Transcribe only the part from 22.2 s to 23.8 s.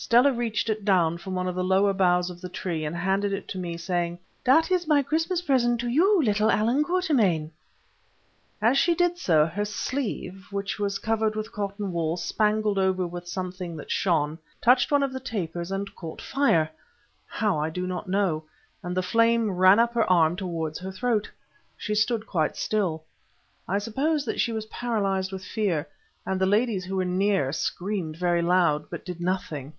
quite still. I